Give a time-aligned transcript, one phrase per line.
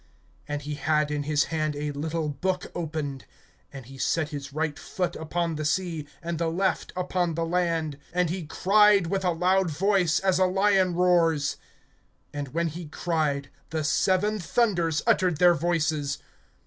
[0.49, 3.25] (2)And he had in his hand a little book opened.
[3.71, 7.99] And he set his right foot upon the sea, and the left upon the land;
[8.15, 11.57] (3)and he cried with a loud voice, as a lion roars;
[12.33, 16.17] and when he cried, the seven thunders uttered their voices.